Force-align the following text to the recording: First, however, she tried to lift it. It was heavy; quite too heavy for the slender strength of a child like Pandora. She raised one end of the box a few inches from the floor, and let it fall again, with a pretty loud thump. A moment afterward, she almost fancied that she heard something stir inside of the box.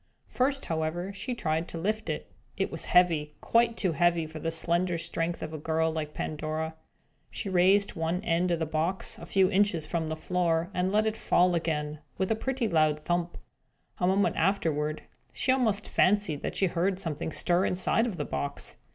First, 0.29 0.65
however, 0.65 1.13
she 1.13 1.35
tried 1.35 1.67
to 1.67 1.77
lift 1.77 2.09
it. 2.09 2.31
It 2.57 2.71
was 2.71 2.85
heavy; 2.85 3.35
quite 3.39 3.77
too 3.77 3.91
heavy 3.91 4.25
for 4.25 4.39
the 4.39 4.49
slender 4.49 4.97
strength 4.97 5.43
of 5.43 5.53
a 5.53 5.59
child 5.59 5.93
like 5.93 6.15
Pandora. 6.15 6.73
She 7.29 7.49
raised 7.51 7.93
one 7.93 8.19
end 8.23 8.49
of 8.49 8.57
the 8.57 8.65
box 8.65 9.19
a 9.19 9.27
few 9.27 9.51
inches 9.51 9.85
from 9.85 10.09
the 10.09 10.15
floor, 10.15 10.71
and 10.73 10.91
let 10.91 11.05
it 11.05 11.15
fall 11.15 11.53
again, 11.53 11.99
with 12.17 12.31
a 12.31 12.35
pretty 12.35 12.67
loud 12.67 12.97
thump. 13.01 13.37
A 13.99 14.07
moment 14.07 14.37
afterward, 14.37 15.03
she 15.33 15.51
almost 15.51 15.87
fancied 15.87 16.41
that 16.41 16.55
she 16.55 16.65
heard 16.65 16.99
something 16.99 17.31
stir 17.31 17.65
inside 17.65 18.07
of 18.07 18.17
the 18.17 18.25
box. 18.25 18.77